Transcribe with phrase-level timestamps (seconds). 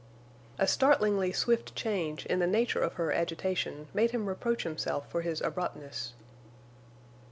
[0.57, 5.21] A startlingly swift change in the nature of her agitation made him reproach himself for
[5.21, 6.13] his abruptness.